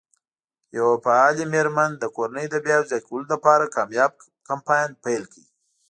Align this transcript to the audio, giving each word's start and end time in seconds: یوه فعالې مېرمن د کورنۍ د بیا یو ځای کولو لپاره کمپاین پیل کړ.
یوه 0.77 0.95
فعالې 1.05 1.45
مېرمن 1.53 1.91
د 1.97 2.03
کورنۍ 2.15 2.45
د 2.49 2.55
بیا 2.65 2.75
یو 2.77 2.87
ځای 2.91 3.01
کولو 3.07 3.27
لپاره 3.33 3.71
کمپاین 4.49 4.89
پیل 5.03 5.23
کړ. 5.31 5.43